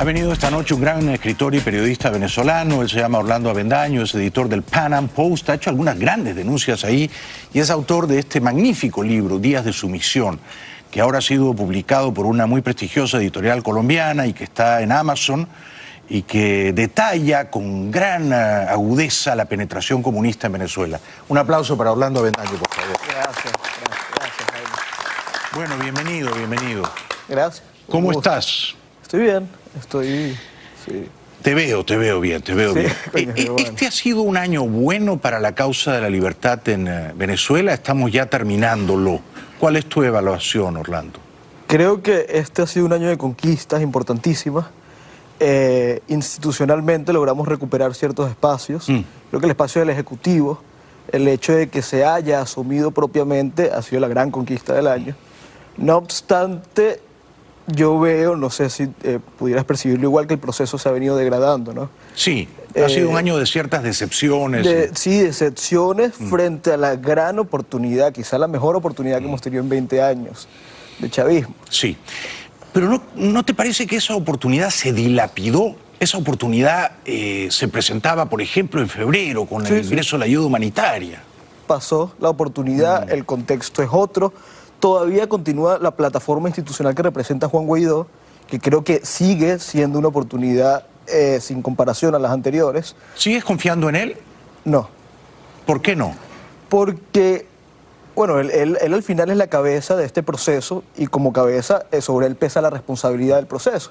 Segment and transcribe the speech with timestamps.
[0.00, 4.00] Ha venido esta noche un gran escritor y periodista venezolano, él se llama Orlando Avendaño,
[4.00, 7.10] es editor del Pan Am Post, ha hecho algunas grandes denuncias ahí
[7.52, 10.40] y es autor de este magnífico libro, Días de Sumisión,
[10.90, 14.90] que ahora ha sido publicado por una muy prestigiosa editorial colombiana y que está en
[14.90, 15.46] Amazon
[16.08, 20.98] y que detalla con gran eh, agudeza la penetración comunista en Venezuela.
[21.28, 22.96] Un aplauso para Orlando Avendaño, por favor.
[23.06, 24.70] Gracias, gracias, gracias, Jaime.
[25.54, 26.90] Bueno, bienvenido, bienvenido.
[27.28, 27.62] Gracias.
[27.86, 28.79] ¿Cómo estás?
[29.10, 30.38] Estoy bien, estoy...
[30.86, 31.08] Sí.
[31.42, 32.92] Te veo, te veo bien, te veo Sí, bien.
[33.12, 33.68] coño, Eh, eh, bueno.
[33.68, 37.74] ¿Este ha sido un año bueno para la causa de la libertad en eh, Venezuela?
[37.74, 39.18] Estamos ya terminándolo.
[39.58, 41.18] ¿Cuál es tu evaluación, Orlando?
[41.66, 44.66] Creo que este ha sido un año de conquistas importantísimas.
[45.40, 48.88] Eh, institucionalmente logramos recuperar ciertos espacios.
[48.88, 49.00] Mm.
[49.30, 50.62] Creo que el espacio del Ejecutivo,
[51.10, 55.16] el hecho de que se haya asumido propiamente, ha sido la gran conquista del año.
[55.78, 57.00] No obstante,
[57.72, 61.16] yo veo, no sé si eh, pudieras percibirlo igual, que el proceso se ha venido
[61.16, 61.90] degradando, ¿no?
[62.14, 64.64] Sí, ha Eh, sido un año de ciertas decepciones.
[64.64, 69.62] De- sí, decepciones frente a la gran oportunidad, quizá la mejor oportunidad que hemos tenido
[69.62, 70.48] en 20 años
[70.98, 71.54] de chavismo.
[71.68, 71.96] Sí.
[72.72, 75.74] Pero no, ¿no te parece que esa oportunidad se dilapidó?
[75.98, 79.88] Esa oportunidad eh, se presentaba, por ejemplo, en febrero con Sí, el sí.
[79.90, 81.22] ingreso de la ayuda humanitaria.
[81.66, 84.32] Pasó la oportunidad, el contexto es otro.
[84.80, 88.06] Todavía continúa la plataforma institucional que representa Juan Guaidó,
[88.48, 92.96] que creo que sigue siendo una oportunidad eh, sin comparación a las anteriores.
[93.14, 94.16] ¿Sigues confiando en él?
[94.64, 94.88] No,
[95.66, 96.14] ¿Por qué no?
[96.68, 97.46] porque,
[98.14, 101.84] bueno, él, él- él al final es la cabeza de este proceso y como cabeza
[101.90, 103.90] eh, sobre él pesa la responsabilidad del proceso.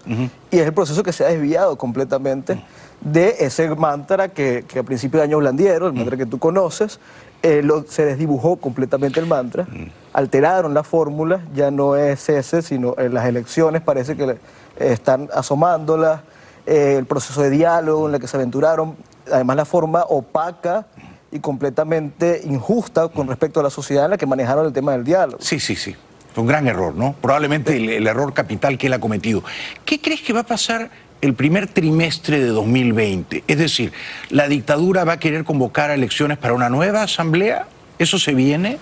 [0.49, 2.63] Y es el proceso que se ha desviado completamente
[3.01, 6.99] de ese mantra que, que a principio de año blandieron, el mantra que tú conoces,
[7.43, 9.67] eh, lo- se desdibujó completamente el mantra,
[10.13, 14.37] alteraron la fórmula, ya no es ese, sino en las elecciones parece que eh,
[14.79, 16.21] están asomándolas,
[16.65, 18.95] eh, el proceso de diálogo en el que se aventuraron,
[19.31, 20.85] además la forma opaca
[21.31, 25.03] y completamente injusta con respecto a la sociedad en la que manejaron el tema del
[25.03, 25.37] diálogo.
[25.41, 25.95] Sí, sí, sí.
[26.33, 27.15] Fue un gran error, ¿no?
[27.21, 29.43] Probablemente el, el error capital que él ha cometido.
[29.85, 30.89] ¿Qué crees que va a pasar
[31.21, 33.43] el primer trimestre de 2020?
[33.47, 33.91] Es decir,
[34.29, 37.67] ¿la dictadura va a querer convocar a elecciones para una nueva asamblea?
[37.97, 38.77] ¿Eso se viene?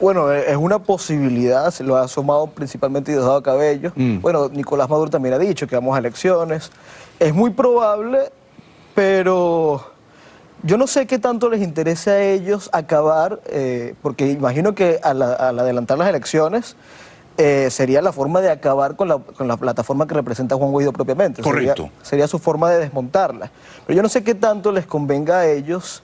[0.00, 3.92] Bueno, eh, es una posibilidad, se lo ha asomado principalmente Diosdado Cabello.
[3.94, 4.20] Mm.
[4.20, 6.70] Bueno, Nicolás Maduro también ha dicho que vamos a elecciones.
[7.18, 8.30] Es muy probable,
[8.94, 9.92] pero
[10.62, 15.22] yo no sé qué tanto les interesa a ellos acabar, eh, porque imagino que al,
[15.22, 16.76] al adelantar las elecciones
[17.38, 20.92] eh, sería la forma de acabar con la, con la plataforma que representa Juan Guaidó
[20.92, 21.42] propiamente.
[21.42, 21.90] Correcto.
[22.02, 23.50] sería su forma de desmontarla.
[23.86, 26.02] Pero yo no sé qué tanto les convenga a ellos,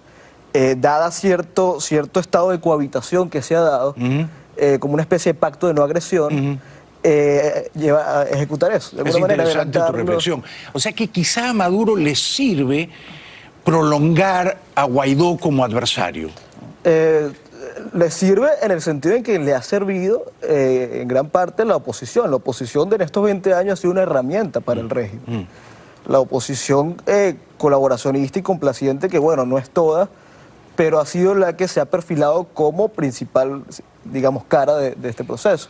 [0.52, 3.94] eh, dada cierto, cierto estado de cohabitación que se ha dado,
[4.56, 6.60] eh, como una especie de pacto de no agresión,
[7.02, 8.96] eh, lleva a ejecutar eso.
[8.96, 10.44] De Es manera, interesante tu reflexión.
[10.72, 12.90] O sea que quizá a Maduro le sirve
[13.64, 16.30] prolongar a Guaidó como adversario.
[16.84, 17.30] Eh,
[17.92, 21.76] le sirve en el sentido en que le ha servido eh, en gran parte la
[21.76, 22.30] oposición.
[22.30, 25.46] La oposición de en estos 20 años ha sido una herramienta para el régimen.
[26.08, 30.08] La oposición eh, colaboracionista y complaciente, que bueno, no es toda,
[30.76, 33.64] pero ha sido la que se ha perfilado como principal,
[34.04, 35.68] digamos, cara de, de este proceso.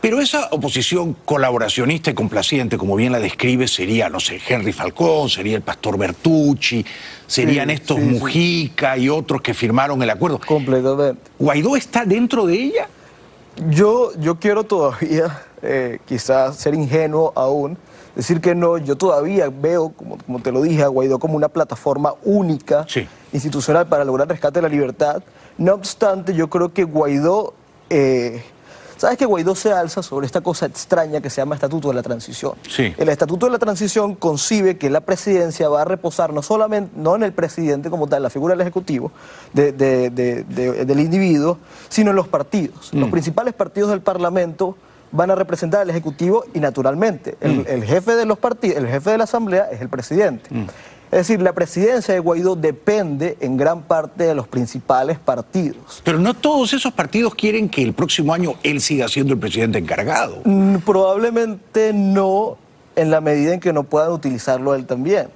[0.00, 5.28] Pero esa oposición colaboracionista y complaciente, como bien la describe, sería, no sé, Henry Falcón,
[5.28, 6.84] sería el pastor Bertucci,
[7.26, 8.10] serían Sí, estos sí, sí.
[8.10, 10.40] Mujica y otros que firmaron el acuerdo.
[10.44, 11.22] Completamente.
[11.38, 12.88] ¿Guaidó está dentro de ella?
[13.70, 17.78] Yo, yo quiero todavía, eh, quizás ser ingenuo aún,
[18.16, 21.48] decir que no, yo todavía veo, como, como te lo dije, a Guaidó como una
[21.48, 23.06] plataforma única, Sí.
[23.32, 25.22] Institucional para lograr el rescate de la libertad.
[25.58, 27.54] No obstante, yo creo que Guaidó,
[27.90, 28.42] eh,
[28.96, 32.02] ¿sabes que Guaidó se alza sobre esta cosa extraña que se llama Estatuto de la
[32.02, 32.52] Transición?
[32.68, 32.94] Sí.
[32.96, 37.14] El Estatuto de la Transición concibe que la presidencia va a reposar no solamente, no
[37.16, 39.12] en el presidente como tal, la figura del Ejecutivo,
[39.52, 42.92] de- de- de- de- del individuo, sino en los partidos.
[42.92, 44.76] Los principales partidos del Parlamento
[45.14, 49.10] van a representar al Ejecutivo y naturalmente el, el jefe de los partidos, el jefe
[49.10, 50.48] de la Asamblea es el presidente.
[51.12, 56.00] Es decir, la presidencia de Guaidó depende en gran parte de los principales partidos.
[56.02, 59.76] Pero no todos esos partidos quieren que el próximo año él siga siendo el presidente
[59.76, 60.38] encargado.
[60.44, 62.56] Mm, Probablemente no
[62.96, 65.28] en la medida en que no puedan utilizarlo él también.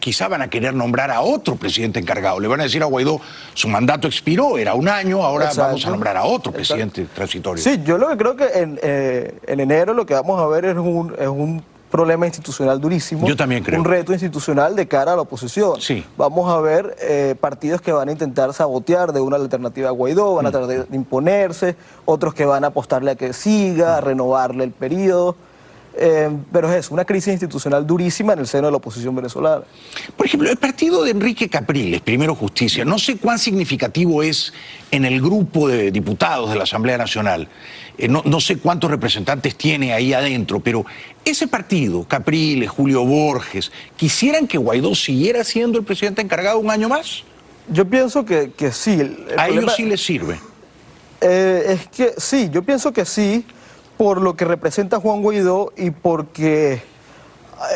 [0.00, 2.38] Quizá van a querer nombrar a otro presidente encargado.
[2.38, 3.18] Le van a decir a Guaidó,
[3.54, 5.62] su mandato expiró, era un año, ahora Exacto.
[5.68, 6.56] vamos a nombrar a otro Exacto.
[6.56, 7.62] presidente transitorio.
[7.64, 10.66] Sí, yo lo que creo que en, eh, en enero lo que vamos a ver
[10.66, 11.62] es un, es un
[11.92, 13.28] problema institucional durísimo.
[13.28, 13.78] Yo también creo.
[13.78, 15.80] Un reto institucional de cara a la oposición.
[15.80, 16.04] Sí.
[16.16, 20.34] Vamos a ver eh, partidos que van a intentar sabotear de una alternativa a Guaidó,
[20.34, 24.64] van a tratar de imponerse, otros que van a apostarle a que siga, a renovarle
[24.64, 25.36] el periodo.
[25.94, 29.62] Eh, pero es una crisis institucional durísima en el seno de la oposición venezolana.
[30.16, 34.54] Por ejemplo, el partido de Enrique Capriles, Primero Justicia, no sé cuán significativo es
[34.90, 37.48] en el grupo de diputados de la Asamblea Nacional.
[37.98, 40.86] Eh, no, no, sé cuántos representantes tiene ahí adentro, pero
[41.24, 46.88] ese partido, Capriles, Julio Borges, ¿quisieran que Guaidó siguiera siendo el presidente encargado un año
[46.88, 47.24] más?
[47.68, 48.92] Yo pienso que, que sí.
[48.92, 50.40] El, el a problema, ellos sí les sirve.
[51.20, 53.44] Eh, es que sí, yo pienso que sí
[53.96, 56.82] por lo que representa Juan Guaidó y porque,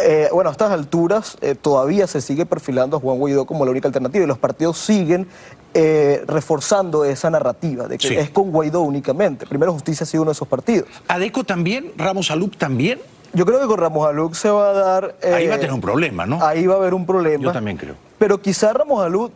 [0.05, 3.71] eh, bueno, a estas alturas eh, todavía se sigue perfilando a Juan Guaidó como la
[3.71, 5.27] única alternativa y los partidos siguen
[5.75, 8.17] eh, reforzando esa narrativa de que sí.
[8.17, 9.47] es con Guaidó únicamente.
[9.47, 10.89] Primero Justicia ha sido uno de esos partidos.
[11.09, 11.93] ¿Adeco también?
[11.97, 12.99] ¿Ramos Aluc también?
[13.33, 15.17] Yo creo que con Ramos Aluc se va a dar...
[15.23, 16.43] ahí va a tener un problema, ¿no?
[16.43, 17.45] Ahí va a haber un problema.
[17.45, 17.95] Yo también creo.
[18.19, 19.33] Pero quizá Ramos Aluc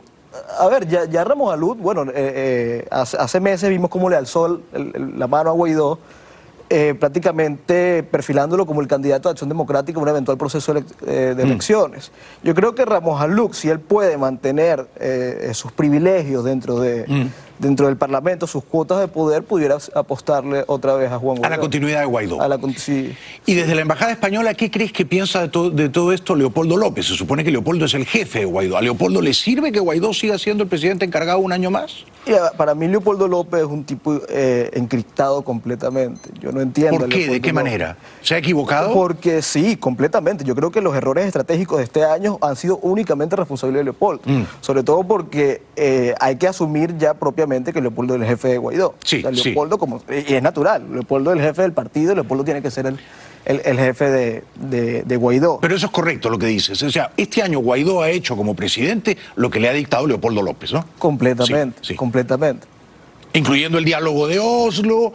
[0.59, 4.17] a ver, ya, ya Ramos Alud, bueno, eh, eh, hace, hace, meses vimos cómo le
[4.17, 4.63] alzó el,
[4.95, 5.99] el, la mano a Guaidó,
[6.71, 11.35] eh, prácticamente perfilándolo como el candidato de Acción Democrática en un eventual proceso ele de
[11.35, 11.41] mm.
[11.41, 12.13] elecciones.
[12.43, 14.87] Yo creo que Ramos Aluc, si él puede mantener
[15.53, 17.05] sus privilegios dentro de...
[17.07, 21.47] Mm dentro del Parlamento, sus cuotas de poder, pudiera apostarle otra vez a Juan Guaidó.
[21.47, 22.41] A la continuidad de Guaidó.
[22.41, 23.15] A la, sí.
[23.47, 26.77] Y desde la Embajada Española, ¿qué crees que piensa de, to de, todo esto Leopoldo
[26.77, 27.07] López?
[27.07, 28.79] Se supone que Leopoldo es el jefe de Guaidó.
[28.79, 32.05] ¿A Leopoldo le sirve que Guaidó siga siendo el presidente encargado un año más?
[32.57, 36.31] Para mí Leopoldo López es un tipo eh, encriptado completamente.
[36.41, 36.99] Yo no entiendo.
[36.99, 37.21] ¿Por qué?
[37.21, 37.55] ¿De qué López.
[37.55, 37.97] manera?
[38.23, 38.93] ¿Se ha equivocado?
[38.93, 40.45] Porque sí, completamente.
[40.45, 44.23] Yo creo que los errores estratégicos de este año han sido únicamente responsabilidad de Leopoldo.
[44.27, 44.43] Mm.
[44.61, 48.59] Sobre todo porque eh, hay que asumir ya propiamente que Leopoldo es el jefe de
[48.59, 48.95] Guaidó.
[49.03, 49.81] Sí, o sea, Leopoldo, sí.
[49.81, 52.99] como, y es natural, Leopoldo es el jefe del partido, Leopoldo tiene que ser el,
[53.45, 55.59] el, el jefe de, de, de, Guaidó.
[55.61, 56.83] Pero eso es correcto lo que dices.
[56.83, 60.43] O sea, este año Guaidó ha hecho como presidente lo que le ha dictado Leopoldo
[60.43, 60.85] López, ¿no?
[60.99, 61.95] Completamente, sí, sí.
[61.95, 62.67] completamente.
[63.33, 65.13] Incluyendo el diálogo de Oslo,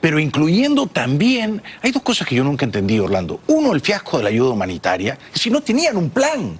[0.00, 3.40] pero incluyendo también, hay dos cosas que yo nunca entendí, Orlando.
[3.48, 6.58] Uno, el fiasco de la ayuda humanitaria, si no tenían un plan.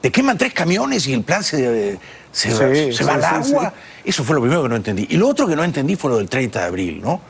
[0.00, 1.98] Te queman tres camiones y el plan se,
[2.30, 2.50] se,
[2.90, 3.72] sí, se va al agua.
[4.04, 5.06] Eso fue lo primero que no entendí.
[5.08, 7.20] Y lo otro que no entendí fue lo del 30 de abril, ¿no?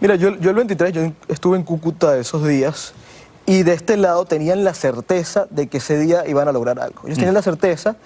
[0.00, 2.92] Mira, yo, yo el 23, yo estuve en Cúcuta esos días
[3.46, 7.00] y de este lado tenían la certeza de que ese día iban a lograr algo.
[7.04, 7.20] Ellos mm.
[7.20, 7.96] tenían la certeza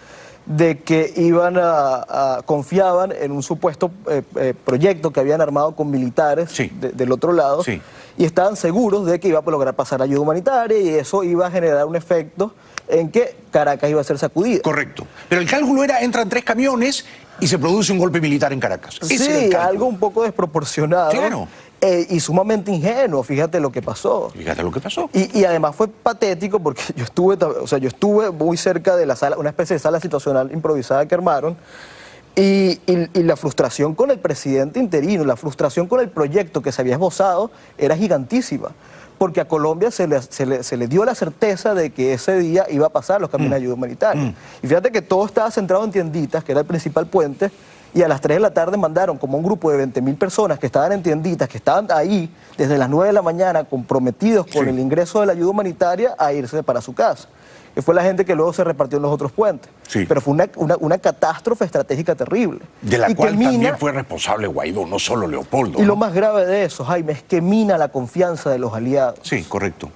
[0.46, 5.76] de que iban a, a confiaban en un supuesto eh, eh, proyecto que habían armado
[5.76, 6.70] con militares sí.
[6.80, 7.80] de, del otro lado sí.
[8.16, 11.50] y estaban seguros de que iba a lograr pasar ayuda humanitaria y eso iba a
[11.50, 12.54] generar un efecto
[12.92, 14.62] en que Caracas iba a ser sacudida.
[14.62, 15.06] Correcto.
[15.28, 17.04] Pero el cálculo era, entran tres camiones
[17.40, 18.98] y se produce un golpe militar en Caracas.
[19.02, 21.10] Sí, algo un poco desproporcionado.
[21.10, 21.48] Claro.
[21.80, 24.30] Eh, y sumamente ingenuo, fíjate lo que pasó.
[24.30, 25.10] Fíjate lo que pasó.
[25.12, 29.04] Y, y, además fue patético porque yo estuve, o sea, yo estuve muy cerca de
[29.06, 31.56] la sala, una especie de sala situacional improvisada que armaron,
[32.36, 36.70] y, y, y, la frustración con el presidente interino, la frustración con el proyecto que
[36.70, 38.70] se había esbozado era gigantísima.
[39.22, 42.36] Porque a Colombia se le, se le, se le dio la certeza de que ese
[42.40, 43.52] día iba a pasar los camiones mm.
[43.52, 44.20] de ayuda humanitaria.
[44.20, 44.34] Mm.
[44.64, 47.52] Y fíjate que todo estaba centrado en tienditas, que era el principal puente,
[47.94, 50.58] y a las 3 de la tarde mandaron como un grupo de 20 mil personas
[50.58, 54.64] que estaban en tienditas, que estaban ahí desde las 9 de la mañana comprometidos con
[54.64, 54.70] Sí.
[54.70, 57.28] el ingreso de la ayuda humanitaria a irse para su casa.
[57.74, 59.70] Que fue la gente que luego se repartió en los otros puentes.
[59.88, 60.04] Sí.
[60.06, 62.60] Pero fue una, una, una catástrofe estratégica terrible.
[62.82, 65.78] De la Y cual mina- también fue responsable Guaidó, no solo Leopoldo.
[65.78, 65.88] Y ¿no?
[65.88, 69.20] lo más grave de eso, Jaime, es que mina la confianza de los aliados.
[69.22, 69.88] Sí, correcto,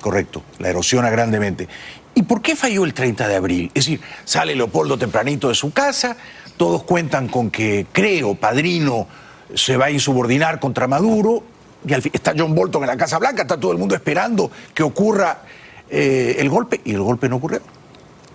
[0.00, 0.42] correcto.
[0.58, 1.68] La erosiona grandemente.
[2.14, 3.70] ¿Y por qué falló el 30 de abril?
[3.74, 6.16] Es decir, sale Leopoldo tempranito de su casa,
[6.58, 9.06] todos cuentan con que, creo, Padrino
[9.54, 11.42] se va a insubordinar contra Maduro,
[11.86, 14.50] y al fin, está John Bolton en la Casa Blanca, está todo el mundo esperando
[14.74, 15.42] que ocurra
[15.88, 17.60] eh, el golpe, y el golpe no ocurrió.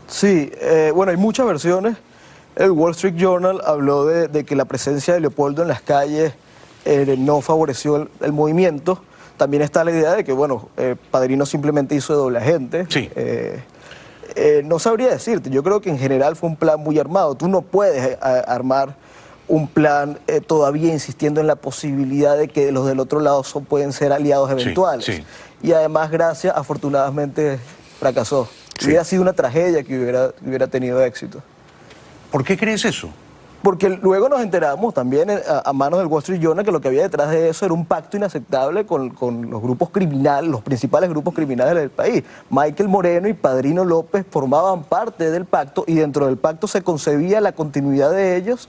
[0.07, 1.97] Sí, eh, bueno, hay muchas versiones.
[2.55, 6.33] El Wall Street Journal habló de, de que la presencia de Leopoldo en las calles
[6.85, 9.03] eh, no favoreció el, el movimiento.
[9.37, 10.69] También está la idea de que, bueno,
[11.09, 12.85] Padrino simplemente hizo de doble agente.
[12.89, 13.09] Sí.
[14.35, 17.35] Eh, no sabría decirte, yo creo que en general fue un plan muy armado.
[17.35, 18.95] Tú no puedes eh, a- armar
[19.47, 23.65] un plan eh, todavía insistiendo en la posibilidad de que los del otro lado son,
[23.65, 25.05] pueden ser aliados Sí, eventuales.
[25.05, 25.23] sí.
[25.61, 27.59] Y además, gracias, afortunadamente
[27.99, 28.47] fracasó.
[28.79, 28.87] Sí.
[28.87, 31.41] Hubiera sido una tragedia que hubiera, hubiera tenido éxito.
[32.31, 33.09] ¿Por qué crees eso?
[33.63, 36.81] Porque luego nos enteramos también eh, a, a manos del Wall Street Journal que lo
[36.81, 40.61] que había detrás de eso era un pacto inaceptable con, con los grupos criminales, los
[40.61, 42.23] principales grupos criminales del país.
[42.49, 47.39] Michael Moreno y Padrino López formaban parte del pacto y dentro del pacto se concebía
[47.39, 48.67] la continuidad de ellos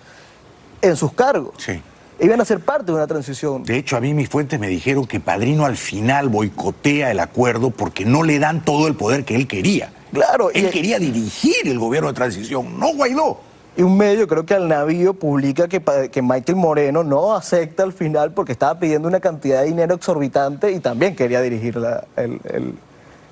[0.80, 1.54] en sus cargos.
[1.58, 1.82] Sí.
[2.20, 3.64] Iban a ser parte de una transición.
[3.64, 7.70] De hecho, a mí mis fuentes me dijeron que Padrino al final boicotea el acuerdo
[7.70, 9.92] porque no le dan todo el poder que él quería.
[10.12, 13.40] Claro, Él y- quería dirigir el gobierno de transición, no Guaidó.
[13.76, 18.32] Y un medio, creo que al navío, publica que, Michael Moreno no acepta al final
[18.32, 22.04] porque estaba pidiendo una cantidad de dinero exorbitante y también quería dirigir la,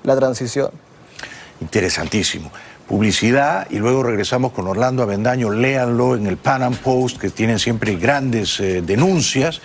[0.03, 0.71] la transición.
[1.61, 2.51] Interesantísimo
[2.87, 5.49] publicidad y luego regresamos con Orlando Avendaño.
[5.49, 9.61] Léanlo en el Pan Am Post, que tienen siempre grandes eh, denuncias,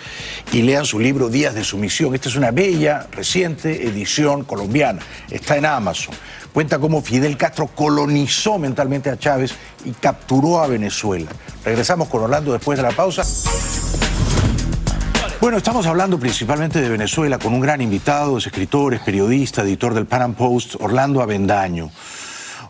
[0.51, 2.15] y lean su libro Días de Sumisión.
[2.15, 5.01] Esta es una bella, reciente edición colombiana.
[5.29, 6.15] Está en Amazon.
[6.53, 9.53] Cuenta cómo Fidel Castro colonizó mentalmente a Chávez
[9.85, 11.29] y capturó a Venezuela.
[11.63, 13.23] Regresamos con Orlando después de la pausa.
[15.39, 19.93] Bueno, estamos hablando principalmente de Venezuela con un gran invitado, es escritor, es periodista, editor
[19.93, 21.91] del Pan Am Post, Orlando Avendaño.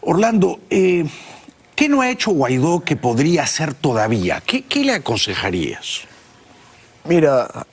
[0.02, 1.06] Orlando, eh,
[1.74, 4.44] ¿qué no ha hecho Guaidó que podría hacer todavía?
[4.46, 6.02] ¿Qué, le aconsejarías?
[7.06, 7.66] Mira,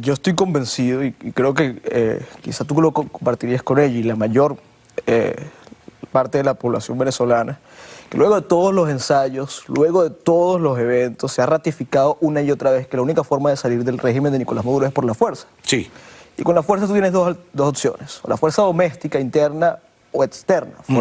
[0.00, 4.16] yo estoy convencido y, creo que eh, quizá tú lo compartirías con ella y la
[4.16, 4.58] mayor
[5.06, 5.34] eh,
[6.12, 7.58] parte de la población venezolana,
[8.08, 12.40] que luego de todos los ensayos, luego de todos los eventos, se ha ratificado una
[12.42, 14.92] y otra vez que la única forma de salir del régimen de Nicolás Maduro es
[14.92, 15.46] por la fuerza.
[15.62, 15.90] Sí.
[16.36, 19.78] Y con la fuerza tú tienes dos, dos opciones, o la fuerza doméstica, interna
[20.12, 20.94] o externa, mm.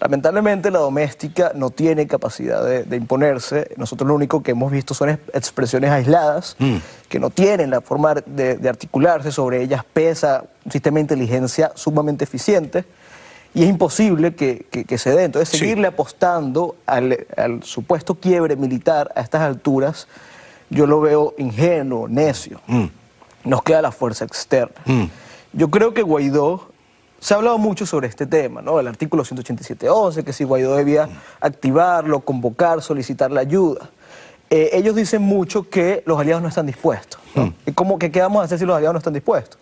[0.00, 3.72] Lamentablemente la doméstica no tiene capacidad de, imponerse.
[3.76, 6.76] Nosotros lo único que hemos visto son expresiones aisladas mm.
[7.08, 9.32] que no tienen la forma de, articularse.
[9.32, 12.84] Sobre ellas pesa un sistema de inteligencia sumamente eficiente
[13.54, 15.24] y es imposible que, se dé.
[15.24, 17.16] Entonces seguirle apostando al,
[17.64, 20.06] supuesto quiebre militar a estas alturas,
[20.70, 22.60] yo lo veo ingenuo, necio.
[22.68, 22.84] Mm.
[23.44, 24.76] Nos queda la fuerza externa.
[24.84, 25.04] Mm.
[25.54, 26.67] Yo creo que Guaidó
[27.20, 28.78] se ha hablado mucho sobre este tema, ¿no?
[28.78, 31.08] El artículo 187.11, que si Guaidó debía
[31.40, 33.90] activarlo, convocar, solicitar la ayuda.
[34.50, 37.20] Eh, ellos dicen mucho que los aliados no están dispuestos.
[37.34, 37.46] ¿no?
[37.46, 37.54] Hmm.
[37.66, 39.58] ¿Y cómo, que, qué vamos a hacer si los aliados no están dispuestos?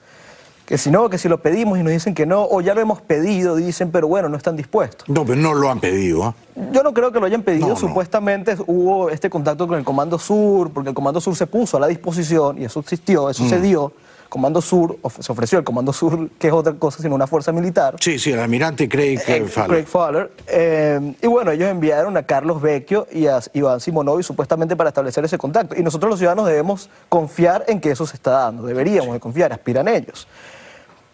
[0.67, 2.81] Que si no, que si lo pedimos y nos dicen que no, o ya lo
[2.81, 5.09] hemos pedido, dicen, pero bueno, no están dispuestos.
[5.09, 6.25] No, pero no lo han pedido.
[6.25, 6.35] ¿ah?
[6.73, 7.77] Yo no creo que lo hayan pedido.
[7.77, 11.81] Supuestamente hubo este contacto con el Comando Sur, porque el Comando Sur se puso a
[11.81, 13.63] la disposición y eso existió, eso se hmm.
[13.63, 13.93] dio
[14.37, 17.97] Comando Sur, se ofreció el Comando Sur, que es otra cosa sino una fuerza militar.
[17.99, 19.71] Sí, sí, el almirante Craig, eh, Fowler.
[19.71, 20.31] Craig Fowler.
[20.47, 25.25] Eh, y bueno, ellos enviaron a Carlos Vecchio y a Iván Simonovi supuestamente para establecer
[25.25, 25.75] ese contacto.
[25.75, 29.55] Y nosotros los ciudadanos debemos confiar en que eso se está dando, deberíamos de confiar,
[29.55, 30.29] aspiran ellos.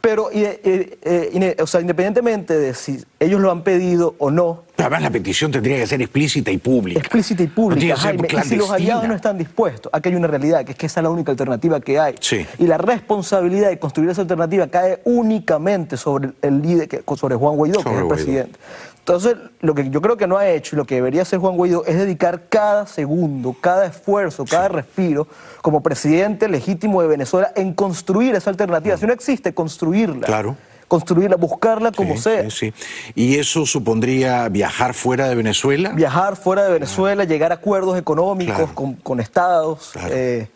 [0.02, 4.64] Pero, o sea, independientemente de si ellos lo han pedido o no.
[4.76, 6.99] además, la petición tendría que ser explícita y pública.
[6.99, 8.26] Explícita y pública, Jaime.
[8.30, 10.99] Y si los aliados no están dispuestos, aquí hay una realidad, que es que esa
[11.00, 12.16] es la única alternativa que hay.
[12.18, 12.44] Sí.
[12.59, 17.85] Y la responsabilidad de construir esa alternativa cae únicamente sobre el líder, sobre Juan Guaidó,
[17.85, 18.59] que es el presidente.
[19.02, 21.56] Entonces, lo que yo creo que no ha hecho y lo que debería hacer Juan
[21.56, 25.26] Guaidó es dedicar cada segundo, cada esfuerzo, cada respiro
[25.61, 28.97] como presidente legítimo de Venezuela en construir esa alternativa.
[28.97, 30.26] Si no existe, construirla.
[30.26, 30.56] Claro
[30.87, 32.50] construirla, buscarla como sea.
[32.50, 32.75] Sí, sí.
[33.14, 35.88] ¿Y eso supondría viajar fuera de Venezuela?
[35.94, 38.71] Viajar fuera de Venezuela, llegar a acuerdos económicos
[39.02, 40.49] con, estados, eh,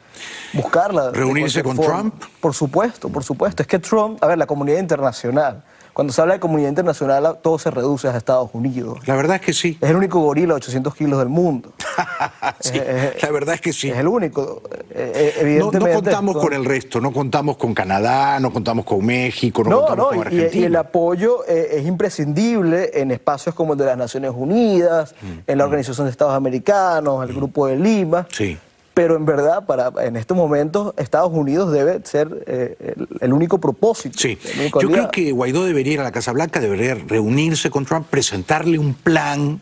[0.52, 1.10] buscarla.
[1.12, 2.22] ¿Reunirse con Trump?
[2.38, 3.62] Por supuesto, por supuesto.
[3.62, 5.64] Es que Trump, a ver, la comunidad internacional
[5.96, 8.98] cuando se habla de comunidad internacional, todo se reduce a Estados Unidos.
[9.06, 9.78] La verdad es que sí.
[9.80, 11.72] Es el único gorila de 800 kilos del mundo.
[12.60, 12.78] sí,
[13.22, 13.88] la verdad es que sí.
[13.88, 14.60] Es el único,
[14.90, 15.78] evidentemente.
[15.78, 20.08] No, contamos con el resto, no contamos con Canadá, no contamos con México, no, contamos
[20.08, 20.50] con Argentina.
[20.52, 25.14] Y, y el apoyo eh, es imprescindible en espacios como el de las Naciones Unidas,
[25.22, 25.66] mm, en la mm.
[25.66, 27.38] Organización de Estados Americanos, el mm.
[27.38, 28.26] Grupo de Lima.
[28.30, 28.58] Sí
[28.96, 34.18] pero en verdad para en estos momentos Estados Unidos debe ser eh, el, único propósito.
[34.18, 34.38] Sí,
[34.80, 38.78] yo creo que Guaidó debería ir a la Casa Blanca, debería reunirse con Trump, presentarle
[38.78, 39.60] un plan,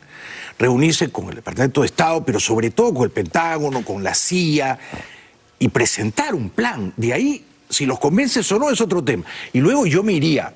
[0.57, 4.79] reunirse con el Departamento de Estado, pero sobre todo con el Pentágono, con la CIA,
[5.59, 6.93] y presentar un plan.
[6.97, 9.25] De ahí, si los convences o no, es otro tema.
[9.53, 10.55] Y luego yo me iría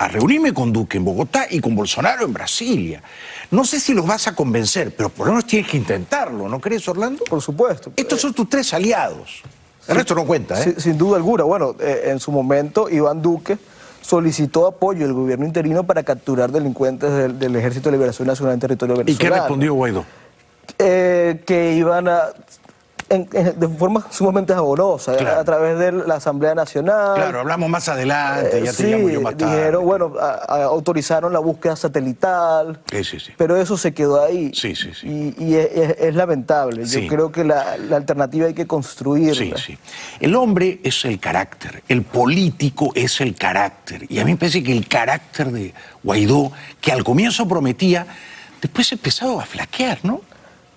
[0.00, 3.02] a reunirme con Duque en Bogotá y con Bolsonaro en Brasilia.
[3.50, 6.58] No sé si los vas a convencer, pero por lo menos tienes que intentarlo, ¿no
[6.58, 7.22] crees, Orlando?
[7.24, 7.92] Por supuesto.
[7.94, 9.42] Estos son tus tres aliados.
[9.86, 10.74] El resto no cuenta, ¿eh?
[10.78, 11.44] Sin, duda alguna.
[11.44, 13.58] Bueno, eh, en su momento Iván Duque
[14.00, 18.96] solicitó apoyo del gobierno interino para capturar delincuentes del, Ejército de Liberación Nacional en territorio
[18.96, 19.14] venezolano.
[19.14, 20.06] ¿Y qué respondió Guaidó?
[20.78, 22.28] Eh, que iban a
[23.10, 27.16] de forma sumamente amorosa, a través de la Asamblea Nacional.
[27.16, 29.56] Claro, hablamos más adelante, ya te llamo yo más tarde.
[29.56, 30.12] Dijeron, bueno,
[30.48, 33.32] autorizaron la búsqueda satelital, sí, sí, sí.
[33.36, 34.52] pero eso se quedó ahí.
[34.54, 35.34] Sí, sí, sí.
[35.36, 36.84] Y, es, lamentable.
[36.84, 39.34] Yo creo que la, alternativa hay que construirla.
[39.34, 39.78] Sí, sí.
[40.20, 44.06] El hombre es el carácter, el político es el carácter.
[44.08, 45.74] Y a mí me parece que el carácter de
[46.04, 48.06] Guaidó, que al comienzo prometía,
[48.62, 50.20] después ha empezado a flaquear, ¿no?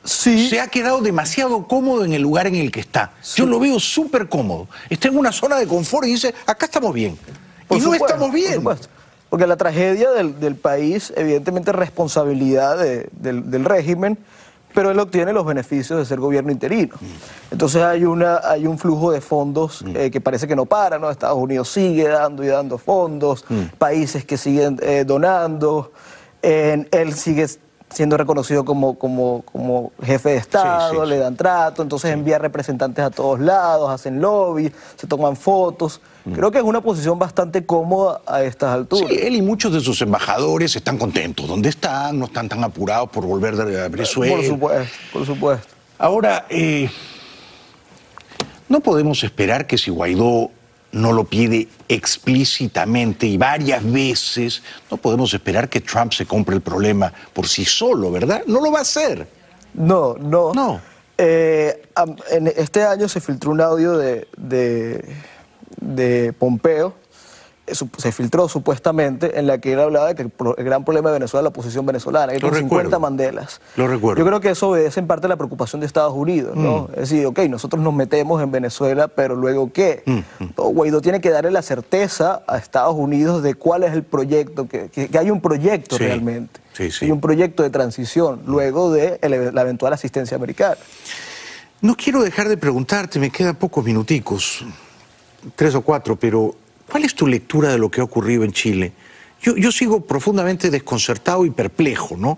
[0.04, 3.14] Se ha quedado demasiado cómodo en el lugar en el que está.
[3.36, 4.68] Yo lo veo súper cómodo.
[4.90, 7.18] Está en una zona de confort y dice, acá estamos bien.
[7.70, 8.64] y no estamos bien.
[9.30, 12.78] Porque la tragedia del, país, evidentemente responsabilidad
[13.12, 14.18] del, régimen,
[14.76, 16.96] pero él obtiene los beneficios de ser gobierno interino.
[17.50, 21.10] Entonces hay, una, hay un flujo de fondos eh, que parece que no para, ¿no?
[21.10, 23.46] Estados Unidos sigue dando y dando fondos,
[23.78, 25.92] países que siguen eh, donando,
[26.42, 27.48] él sigue
[27.94, 33.10] siendo reconocido como, como, como jefe de Estado, le dan trato, entonces envía representantes a
[33.10, 36.02] todos lados, hacen lobby, se toman fotos.
[36.34, 39.10] Creo que es una posición bastante cómoda a estas alturas.
[39.10, 41.48] Sí, él y muchos de sus embajadores están contentos.
[41.48, 42.18] ¿Dónde están?
[42.18, 44.36] No están tan apurados por volver de Venezuela.
[44.38, 45.68] Por supuesto, por supuesto.
[45.98, 46.90] Ahora, eh,
[48.70, 50.50] no podemos esperar que si Guaidó
[50.94, 56.62] no lo pide explícitamente y varias veces, no podemos esperar que Trump se compre el
[56.62, 58.44] problema por sí solo, ¿verdad?
[58.48, 59.28] No lo va a hacer.
[59.74, 60.54] No, no.
[60.54, 60.80] No.
[61.18, 61.84] Eh,
[62.32, 67.03] en este año se filtró un audio de, de Pompeo
[67.68, 71.42] se filtró supuestamente en la que él hablaba de que el gran problema de Venezuela
[71.48, 73.62] es la posición venezolana, que con 50 Mandelas.
[73.78, 74.20] Lo recuerdo.
[74.20, 76.90] Yo creo que eso obedece en parte a la preocupación de Estados Unidos, ¿no?
[76.90, 76.94] Mm.
[76.94, 80.04] Es decir, ok, nosotros nos metemos en Venezuela, pero luego ¿qué?
[80.06, 80.54] Mm, mm.
[80.56, 84.90] Guaidó tiene que darle la certeza a Estados Unidos de cuál es el proyecto, que,
[85.18, 86.60] hay un proyecto realmente.
[86.74, 87.06] Sí, sí.
[87.06, 90.76] Hay un proyecto de transición luego de la eventual asistencia americana.
[91.80, 94.66] No quiero dejar de preguntarte, me quedan pocos minuticos,
[95.56, 96.56] tres o cuatro, pero
[96.94, 98.92] ¿Cuál es tu lectura de lo que ha ocurrido en Chile?
[99.42, 102.38] Yo, sigo profundamente desconcertado y perplejo, ¿no?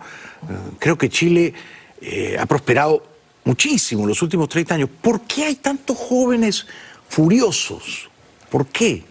[0.49, 1.53] Eh, creo que Chile
[1.99, 3.03] eh, ha prosperado
[3.43, 4.89] muchísimo en los últimos 30 años.
[5.01, 6.67] ¿Por qué hay tantos jóvenes
[7.09, 8.09] furiosos?
[8.49, 9.03] ¿Por qué?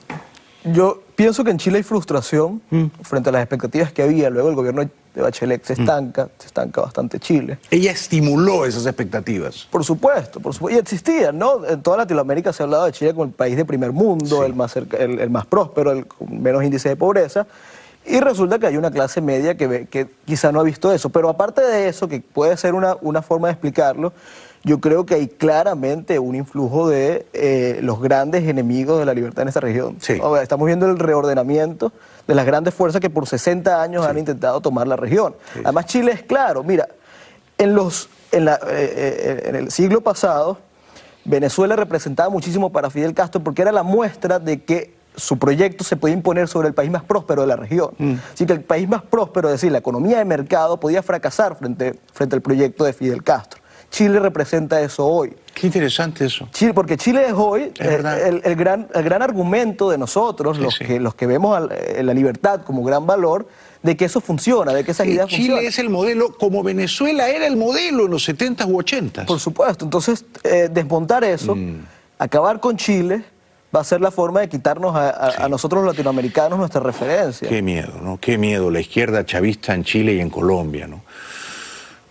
[0.64, 2.84] Yo pienso que en Chile hay frustración mm.
[3.02, 4.30] frente a las expectativas que había.
[4.30, 5.80] Luego el gobierno de Bachelet se mm.
[5.80, 7.58] estanca, se estanca bastante Chile.
[7.70, 9.66] Ella estimuló esas expectativas.
[9.70, 10.76] Por supuesto, por supuesto.
[10.76, 11.64] Y existían, ¿no?
[11.66, 14.54] En toda Latinoamérica se ha hablado de Chile como el país de primer mundo, el,
[14.54, 17.46] más el, más próspero, el con menos índice de pobreza.
[18.06, 21.08] Y resulta que hay una clase media que, que quizá no ha visto eso.
[21.08, 24.12] Pero aparte de eso, que puede ser una, una forma de explicarlo,
[24.64, 29.42] yo creo que hay claramente un influjo de eh, los grandes enemigos de la libertad
[29.42, 29.98] en esta región.
[30.42, 31.92] Estamos viendo el reordenamiento
[32.26, 35.34] de las grandes fuerzas que por 60 años han intentado tomar la región.
[35.62, 36.88] Además, Chile es claro, mira,
[37.58, 40.58] en, los, en, la, eh, eh, en el siglo pasado,
[41.24, 45.96] Venezuela representaba muchísimo para Fidel Castro porque era la muestra de que su proyecto se
[45.96, 47.90] podía imponer sobre el país más próspero de la región.
[47.98, 48.14] Mm.
[48.32, 51.98] Así que el país más próspero, es decir, la economía de mercado, podía fracasar frente,
[52.12, 53.60] frente al proyecto de Fidel Castro.
[53.94, 55.32] Chile representa eso hoy.
[55.54, 56.48] Qué interesante eso.
[56.50, 60.98] Chile, porque Chile es hoy eh, el, gran, el gran argumento de nosotros, los, Que,
[60.98, 63.46] los que vemos eh, la libertad como gran valor,
[63.84, 65.58] de que eso funciona, de que esa idea funciona.
[65.58, 69.26] Chile es el modelo, como Venezuela era el modelo en los 70s u 80s.
[69.26, 69.84] Por supuesto.
[69.84, 71.86] Entonces, eh, desmontar eso, mm.
[72.18, 73.22] acabar con Chile,
[73.74, 77.48] va a ser la forma de quitarnos a, a, nosotros los latinoamericanos nuestra referencia.
[77.48, 78.18] Qué miedo, ¿no?
[78.20, 81.04] Qué miedo la izquierda chavista en Chile y en Colombia, ¿no?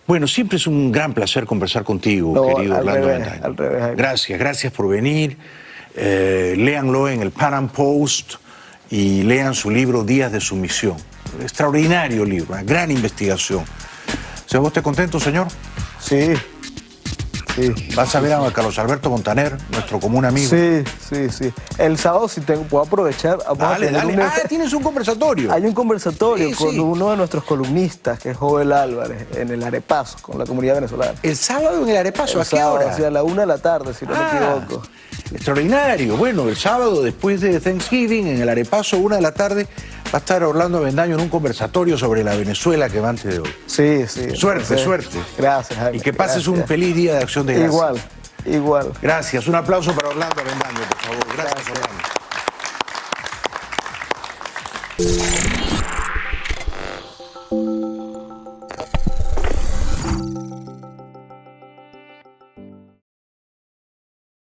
[0.06, 5.38] Bueno, siempre es un gran placer conversar contigo, querido Orlando revés, Gracias, gracias por venir.
[5.96, 8.34] Eh, léanlo en el Pan Post
[8.90, 10.96] y lean su libro Días de Sumisión.
[11.40, 13.64] Extraordinario libro, una gran investigación.
[14.46, 15.48] ¿Se usted contento, señor?
[15.98, 16.32] Sí,
[17.94, 20.48] Vas a ver a Carlos Alberto Montaner, nuestro común amigo.
[20.48, 21.52] Sí, sí, sí.
[21.78, 23.38] El sábado, si tengo, puedo aprovechar.
[23.56, 24.22] Dale, dale.
[24.22, 25.52] Ah, tienes un conversatorio.
[25.52, 30.18] Hay un conversatorio con uno de nuestros columnistas, que es Joel Álvarez, en el Arepaso,
[30.20, 31.14] con la comunidad venezolana.
[31.22, 32.40] ¿El sábado en el Arepaso?
[32.40, 32.94] ¿A qué hora?
[32.94, 34.86] a la una de la tarde, si no me ah, equivoco.
[35.32, 36.16] Extraordinario.
[36.16, 39.66] Bueno, el sábado, después de Thanksgiving, en el Arepaso, una de la tarde,
[40.14, 43.40] va a estar Orlando Bendaño en un conversatorio sobre la Venezuela que va antes de
[43.40, 43.52] hoy.
[43.66, 44.36] Sí, sí.
[44.36, 45.18] Suerte, suerte.
[45.36, 45.98] Gracias, Jaime.
[45.98, 47.72] Y que pases un feliz día de acción de gracias.
[47.72, 48.00] Igual,
[48.46, 48.92] igual.
[49.02, 49.48] Gracias.
[49.48, 51.36] Un aplauso para Orlando Bendaño, por favor.
[51.36, 51.78] Gracias, gracias.
[51.78, 52.13] Orlando.